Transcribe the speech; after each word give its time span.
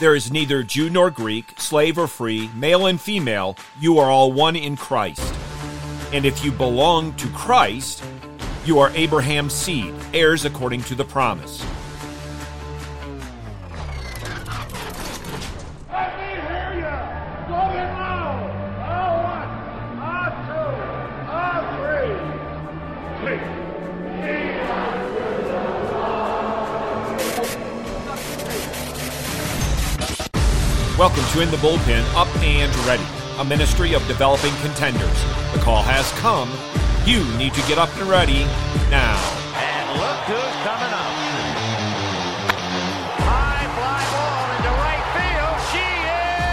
There 0.00 0.14
is 0.14 0.32
neither 0.32 0.62
Jew 0.62 0.88
nor 0.88 1.10
Greek, 1.10 1.60
slave 1.60 1.98
or 1.98 2.06
free, 2.06 2.48
male 2.54 2.86
and 2.86 2.98
female, 2.98 3.54
you 3.78 3.98
are 3.98 4.10
all 4.10 4.32
one 4.32 4.56
in 4.56 4.74
Christ. 4.74 5.34
And 6.14 6.24
if 6.24 6.42
you 6.42 6.52
belong 6.52 7.12
to 7.16 7.28
Christ, 7.28 8.02
you 8.64 8.78
are 8.78 8.90
Abraham's 8.94 9.52
seed, 9.52 9.92
heirs 10.14 10.46
according 10.46 10.84
to 10.84 10.94
the 10.94 11.04
promise. 11.04 11.62
Welcome 31.00 31.24
to 31.32 31.40
In 31.40 31.50
the 31.50 31.56
Bullpen, 31.56 32.04
Up 32.14 32.28
and 32.42 32.76
Ready, 32.84 33.06
a 33.38 33.42
ministry 33.42 33.94
of 33.94 34.06
developing 34.06 34.52
contenders. 34.56 35.24
The 35.54 35.58
call 35.60 35.82
has 35.82 36.12
come. 36.20 36.50
You 37.08 37.24
need 37.38 37.54
to 37.54 37.62
get 37.66 37.78
up 37.78 37.88
and 37.96 38.06
ready 38.06 38.44
now. 38.92 39.16
And 39.56 39.96
look 39.96 40.20
who's 40.28 40.56
coming 40.60 40.92
up. 40.92 41.12
High 43.24 43.64
fly 43.80 44.04
ball 44.12 44.44
into 44.60 44.68
right 44.76 45.06
field. 45.16 45.56
She 45.72 45.88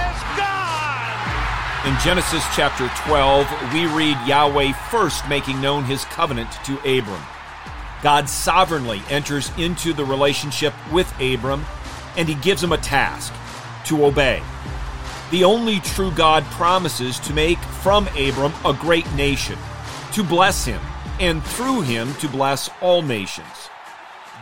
is 0.08 0.16
gone. 0.40 1.92
In 1.92 2.00
Genesis 2.00 2.46
chapter 2.56 2.88
12, 3.06 3.74
we 3.74 3.86
read 3.88 4.16
Yahweh 4.26 4.72
first 4.90 5.28
making 5.28 5.60
known 5.60 5.84
his 5.84 6.06
covenant 6.06 6.54
to 6.64 6.78
Abram. 6.88 7.22
God 8.02 8.30
sovereignly 8.30 9.02
enters 9.10 9.52
into 9.58 9.92
the 9.92 10.06
relationship 10.06 10.74
with 10.94 11.14
Abram, 11.20 11.66
and 12.16 12.30
he 12.30 12.36
gives 12.36 12.64
him 12.64 12.72
a 12.72 12.78
task 12.78 13.34
to 13.88 14.06
obey. 14.06 14.42
The 15.32 15.44
only 15.44 15.80
true 15.82 16.12
God 16.12 16.44
promises 16.46 17.20
to 17.20 17.34
make 17.34 17.58
from 17.58 18.08
Abram 18.10 18.54
a 18.64 18.74
great 18.74 19.12
nation, 19.14 19.58
to 20.14 20.24
bless 20.24 20.64
him, 20.64 20.82
and 21.20 21.44
through 21.44 21.82
him 21.82 22.14
to 22.16 22.30
bless 22.30 22.70
all 22.82 23.02
nations. 23.02 23.70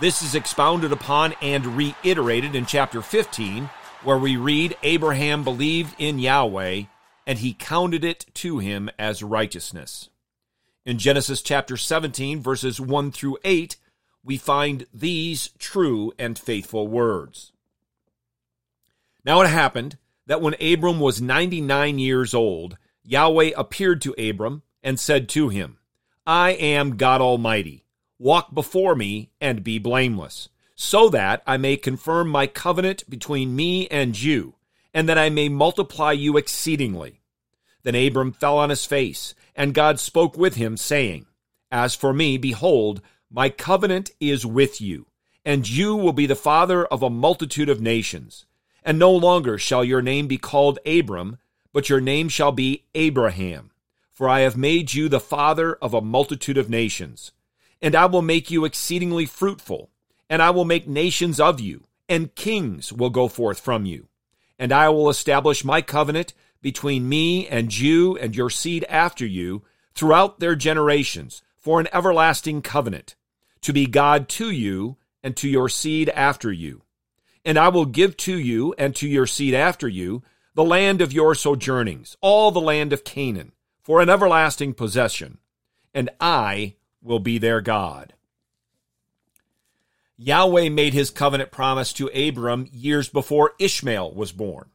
This 0.02 0.22
is 0.22 0.36
expounded 0.36 0.92
upon 0.92 1.34
and 1.42 1.78
reiterated 1.78 2.54
in 2.54 2.66
chapter 2.66 3.02
15, 3.02 3.70
where 4.04 4.18
we 4.18 4.38
read 4.38 4.78
Abraham 4.84 5.44
believed 5.44 5.96
in 5.98 6.20
Yahweh, 6.20 6.84
and 7.26 7.40
he 7.40 7.54
counted 7.54 8.04
it 8.04 8.26
to 8.36 8.60
him 8.60 8.90
as 9.00 9.24
righteousness. 9.24 10.10
In 10.86 11.00
Genesis 11.00 11.42
chapter 11.42 11.78
17, 11.78 12.42
verses 12.42 12.80
1 12.80 13.12
through 13.12 13.38
8, 13.44 13.78
we 14.24 14.38
find 14.38 14.86
these 14.94 15.50
true 15.58 16.14
and 16.20 16.38
faithful 16.38 16.88
words. 16.88 17.52
Now 19.26 19.42
it 19.42 19.48
happened 19.48 19.98
that 20.28 20.42
when 20.42 20.56
Abram 20.62 21.00
was 21.00 21.20
99 21.20 21.98
years 21.98 22.34
old, 22.36 22.78
Yahweh 23.04 23.52
appeared 23.58 24.02
to 24.02 24.30
Abram 24.30 24.62
and 24.84 25.00
said 25.00 25.28
to 25.30 25.50
him, 25.50 25.80
I 26.28 26.52
am 26.52 26.98
God 26.98 27.22
Almighty. 27.22 27.86
Walk 28.20 28.54
before 28.54 28.96
me 28.96 29.32
and 29.42 29.64
be 29.64 29.80
blameless, 29.80 30.50
so 30.76 31.10
that 31.10 31.42
I 31.46 31.58
may 31.58 31.76
confirm 31.76 32.30
my 32.30 32.48
covenant 32.48 33.10
between 33.10 33.56
me 33.56 33.88
and 33.88 34.20
you, 34.20 34.56
and 34.94 35.10
that 35.10 35.18
I 35.18 35.30
may 35.30 35.50
multiply 35.50 36.12
you 36.12 36.38
exceedingly. 36.38 37.22
Then 37.84 37.96
Abram 37.96 38.32
fell 38.32 38.58
on 38.58 38.70
his 38.70 38.86
face, 38.86 39.36
and 39.56 39.74
God 39.74 40.00
spoke 40.00 40.38
with 40.38 40.56
him, 40.56 40.78
saying, 40.78 41.26
As 41.72 41.94
for 41.94 42.14
me, 42.14 42.38
behold, 42.38 43.02
my 43.30 43.50
covenant 43.50 44.12
is 44.20 44.46
with 44.46 44.80
you, 44.80 45.08
and 45.44 45.68
you 45.68 45.96
will 45.96 46.14
be 46.14 46.26
the 46.26 46.36
father 46.36 46.86
of 46.86 47.04
a 47.04 47.10
multitude 47.10 47.70
of 47.70 47.82
nations. 47.82 48.46
And 48.86 49.00
no 49.00 49.12
longer 49.12 49.58
shall 49.58 49.84
your 49.84 50.04
name 50.04 50.28
be 50.28 50.38
called 50.38 50.78
Abram, 50.86 51.40
but 51.74 51.90
your 51.90 52.00
name 52.00 52.30
shall 52.30 52.52
be 52.52 52.86
Abraham. 52.94 53.72
For 54.14 54.30
I 54.30 54.42
have 54.42 54.56
made 54.56 54.94
you 54.94 55.10
the 55.10 55.20
father 55.20 55.74
of 55.82 55.94
a 55.94 56.02
multitude 56.02 56.58
of 56.58 56.70
nations. 56.70 57.32
And 57.82 57.96
I 57.96 58.06
will 58.06 58.22
make 58.22 58.52
you 58.52 58.64
exceedingly 58.64 59.26
fruitful, 59.26 59.90
and 60.30 60.42
I 60.42 60.52
will 60.52 60.64
make 60.64 60.88
nations 60.88 61.40
of 61.40 61.60
you, 61.60 61.84
and 62.08 62.36
kings 62.36 62.94
will 62.94 63.10
go 63.10 63.28
forth 63.28 63.60
from 63.60 63.86
you. 63.86 64.08
And 64.58 64.72
I 64.72 64.88
will 64.90 65.10
establish 65.10 65.66
my 65.66 65.82
covenant 65.82 66.34
between 66.62 67.10
me 67.10 67.48
and 67.48 67.78
you 67.78 68.16
and 68.18 68.36
your 68.36 68.50
seed 68.50 68.86
after 68.88 69.26
you 69.26 69.64
throughout 69.96 70.40
their 70.40 70.56
generations 70.56 71.42
for 71.58 71.80
an 71.80 71.88
everlasting 71.92 72.62
covenant, 72.62 73.16
to 73.62 73.74
be 73.74 73.88
God 73.88 74.30
to 74.30 74.52
you 74.52 74.98
and 75.24 75.36
to 75.38 75.50
your 75.50 75.68
seed 75.68 76.10
after 76.10 76.52
you. 76.52 76.84
And 77.46 77.60
I 77.60 77.70
will 77.70 77.86
give 77.86 78.18
to 78.18 78.38
you 78.38 78.74
and 78.78 78.96
to 78.96 79.08
your 79.08 79.28
seed 79.28 79.54
after 79.54 79.88
you 79.88 80.24
the 80.56 80.64
land 80.64 81.02
of 81.02 81.14
your 81.14 81.36
sojournings, 81.36 82.18
all 82.22 82.50
the 82.50 82.62
land 82.62 82.92
of 82.92 83.04
Canaan, 83.04 83.52
for 83.84 84.02
an 84.02 84.10
everlasting 84.10 84.74
possession, 84.74 85.38
and 85.94 86.10
I 86.20 86.76
will 87.02 87.20
be 87.20 87.38
their 87.38 87.62
God. 87.62 88.14
Yahweh 90.18 90.70
made 90.70 90.94
his 90.94 91.10
covenant 91.10 91.52
promise 91.52 91.92
to 91.94 92.08
Abram 92.08 92.68
years 92.72 93.10
before 93.10 93.54
Ishmael 93.60 94.14
was 94.14 94.32
born. 94.32 94.70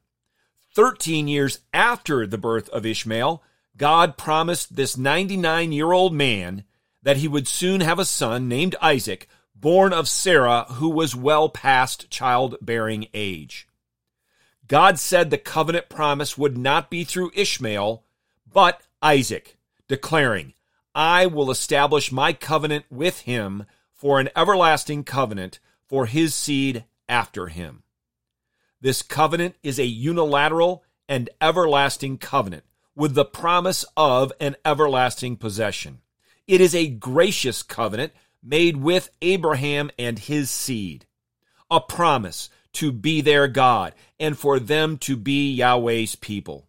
Thirteen 0.74 1.28
years 1.28 1.60
after 1.72 2.26
the 2.26 2.38
birth 2.38 2.68
of 2.68 2.86
Ishmael, 2.86 3.42
God 3.76 4.18
promised 4.18 4.76
this 4.76 4.96
99 4.96 5.72
year 5.72 5.92
old 5.92 6.12
man 6.12 6.64
that 7.02 7.16
he 7.16 7.26
would 7.26 7.48
soon 7.48 7.80
have 7.80 7.98
a 7.98 8.04
son 8.04 8.48
named 8.48 8.76
Isaac, 8.82 9.26
born 9.60 9.92
of 9.92 10.08
Sarah, 10.08 10.64
who 10.68 10.88
was 10.88 11.14
well 11.14 11.48
past 11.48 12.08
childbearing 12.10 13.08
age. 13.12 13.68
God 14.66 14.98
said 14.98 15.30
the 15.30 15.38
covenant 15.38 15.88
promise 15.88 16.38
would 16.38 16.56
not 16.56 16.90
be 16.90 17.04
through 17.04 17.32
Ishmael, 17.34 18.04
but 18.50 18.80
Isaac, 19.02 19.56
declaring, 19.88 20.54
I 20.94 21.26
will 21.26 21.50
establish 21.50 22.12
my 22.12 22.32
covenant 22.32 22.84
with 22.90 23.20
him 23.20 23.66
for 23.92 24.18
an 24.20 24.30
everlasting 24.34 25.04
covenant 25.04 25.58
for 25.86 26.06
his 26.06 26.34
seed 26.34 26.84
after 27.08 27.48
him. 27.48 27.82
This 28.80 29.02
covenant 29.02 29.56
is 29.62 29.78
a 29.78 29.84
unilateral 29.84 30.84
and 31.08 31.28
everlasting 31.40 32.18
covenant 32.18 32.64
with 32.94 33.14
the 33.14 33.24
promise 33.24 33.84
of 33.96 34.32
an 34.40 34.56
everlasting 34.64 35.36
possession. 35.36 36.00
It 36.46 36.60
is 36.60 36.74
a 36.74 36.88
gracious 36.88 37.62
covenant 37.62 38.12
made 38.42 38.76
with 38.76 39.10
Abraham 39.22 39.90
and 39.98 40.18
his 40.18 40.50
seed, 40.50 41.06
a 41.70 41.80
promise 41.80 42.48
to 42.74 42.92
be 42.92 43.20
their 43.20 43.48
God 43.48 43.94
and 44.18 44.38
for 44.38 44.58
them 44.58 44.96
to 44.98 45.16
be 45.16 45.52
Yahweh's 45.52 46.16
people, 46.16 46.68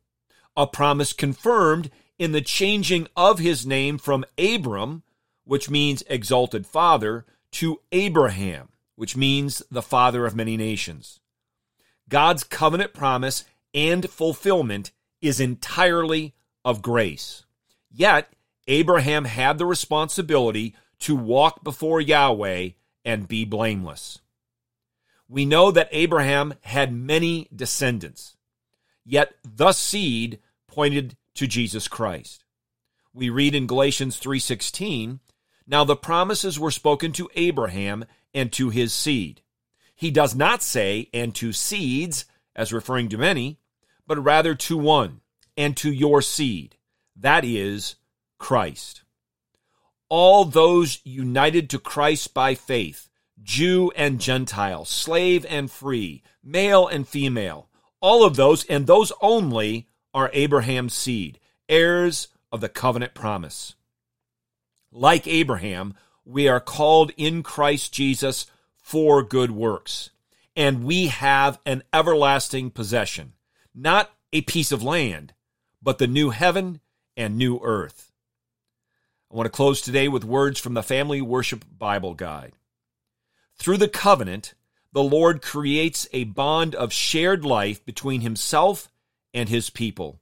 a 0.55 0.67
promise 0.67 1.13
confirmed 1.13 1.91
in 2.17 2.31
the 2.31 2.41
changing 2.41 3.07
of 3.15 3.39
his 3.39 3.65
name 3.65 3.97
from 3.97 4.25
Abram, 4.37 5.03
which 5.43 5.69
means 5.69 6.03
exalted 6.07 6.65
father, 6.65 7.25
to 7.51 7.81
Abraham, 7.91 8.69
which 8.95 9.17
means 9.17 9.61
the 9.71 9.81
father 9.81 10.25
of 10.25 10.35
many 10.35 10.55
nations. 10.55 11.19
God's 12.09 12.43
covenant 12.43 12.93
promise 12.93 13.43
and 13.73 14.09
fulfillment 14.09 14.91
is 15.21 15.39
entirely 15.39 16.33
of 16.63 16.81
grace. 16.81 17.43
Yet, 17.89 18.31
Abraham 18.67 19.25
had 19.25 19.57
the 19.57 19.65
responsibility 19.65 20.75
to 21.01 21.15
walk 21.15 21.63
before 21.63 21.99
Yahweh 21.99 22.69
and 23.03 23.27
be 23.27 23.43
blameless. 23.45 24.19
We 25.27 25.45
know 25.45 25.71
that 25.71 25.89
Abraham 25.91 26.53
had 26.61 26.93
many 26.93 27.47
descendants, 27.55 28.35
yet 29.05 29.33
the 29.43 29.73
seed 29.73 30.39
pointed 30.67 31.17
to 31.35 31.47
Jesus 31.47 31.87
Christ. 31.87 32.43
We 33.13 33.29
read 33.29 33.55
in 33.55 33.67
Galatians 33.67 34.17
3:16, 34.17 35.19
"Now 35.65 35.83
the 35.83 35.95
promises 35.95 36.59
were 36.59 36.71
spoken 36.71 37.11
to 37.13 37.29
Abraham 37.35 38.05
and 38.33 38.51
to 38.53 38.69
his 38.69 38.93
seed." 38.93 39.41
He 39.95 40.11
does 40.11 40.35
not 40.35 40.61
say 40.61 41.09
and 41.13 41.33
to 41.35 41.53
seeds 41.53 42.25
as 42.55 42.73
referring 42.73 43.09
to 43.09 43.17
many, 43.17 43.59
but 44.05 44.23
rather 44.23 44.55
to 44.55 44.77
one 44.77 45.21
and 45.57 45.75
to 45.77 45.91
your 45.91 46.21
seed, 46.21 46.77
that 47.15 47.45
is 47.45 47.95
Christ 48.37 49.03
all 50.11 50.43
those 50.43 50.99
united 51.05 51.69
to 51.69 51.79
Christ 51.79 52.33
by 52.33 52.53
faith, 52.53 53.07
Jew 53.41 53.93
and 53.95 54.19
Gentile, 54.19 54.83
slave 54.83 55.45
and 55.47 55.71
free, 55.71 56.21
male 56.43 56.85
and 56.85 57.07
female, 57.07 57.69
all 58.01 58.25
of 58.25 58.35
those 58.35 58.65
and 58.65 58.85
those 58.85 59.13
only 59.21 59.87
are 60.13 60.29
Abraham's 60.33 60.93
seed, 60.93 61.39
heirs 61.69 62.27
of 62.51 62.59
the 62.59 62.67
covenant 62.67 63.13
promise. 63.13 63.75
Like 64.91 65.27
Abraham, 65.27 65.93
we 66.25 66.45
are 66.49 66.59
called 66.59 67.13
in 67.15 67.41
Christ 67.41 67.93
Jesus 67.93 68.47
for 68.75 69.23
good 69.23 69.51
works, 69.51 70.09
and 70.57 70.83
we 70.83 71.07
have 71.07 71.57
an 71.65 71.83
everlasting 71.93 72.71
possession, 72.71 73.31
not 73.73 74.11
a 74.33 74.41
piece 74.41 74.73
of 74.73 74.83
land, 74.83 75.33
but 75.81 75.99
the 75.99 76.07
new 76.07 76.31
heaven 76.31 76.81
and 77.15 77.37
new 77.37 77.61
earth. 77.63 78.10
I 79.31 79.35
want 79.37 79.45
to 79.45 79.49
close 79.49 79.79
today 79.79 80.09
with 80.09 80.25
words 80.25 80.59
from 80.59 80.73
the 80.73 80.83
Family 80.83 81.21
Worship 81.21 81.63
Bible 81.77 82.15
Guide. 82.15 82.51
Through 83.55 83.77
the 83.77 83.87
covenant, 83.87 84.55
the 84.91 85.03
Lord 85.03 85.41
creates 85.41 86.05
a 86.11 86.25
bond 86.25 86.75
of 86.75 86.91
shared 86.91 87.45
life 87.45 87.85
between 87.85 88.21
himself 88.21 88.91
and 89.33 89.47
his 89.47 89.69
people. 89.69 90.19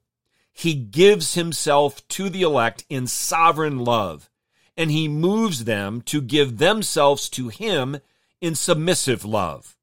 He 0.52 0.76
gives 0.76 1.34
himself 1.34 2.08
to 2.10 2.30
the 2.30 2.44
elect 2.44 2.86
in 2.88 3.08
sovereign 3.08 3.80
love, 3.80 4.30
and 4.78 4.92
he 4.92 5.08
moves 5.08 5.64
them 5.64 6.02
to 6.02 6.22
give 6.22 6.60
themselves 6.60 7.30
to 7.30 7.48
him 7.48 7.98
in 8.42 8.54
submissive 8.54 9.26
love. 9.26 9.76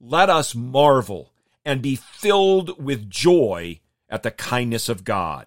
Let 0.00 0.30
us 0.30 0.54
marvel 0.54 1.32
and 1.64 1.82
be 1.82 1.96
filled 1.96 2.80
with 2.80 3.10
joy 3.10 3.80
at 4.08 4.22
the 4.22 4.30
kindness 4.30 4.88
of 4.88 5.02
God. 5.02 5.46